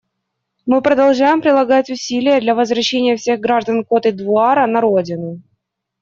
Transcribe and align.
Мы 0.65 0.81
продолжаем 0.81 1.43
прилагать 1.43 1.91
усилия 1.91 2.39
для 2.41 2.55
возвращения 2.55 3.15
всех 3.17 3.39
граждан 3.39 3.85
Котд'Ивуара 3.87 4.65
на 4.65 4.81
родину. 4.81 5.41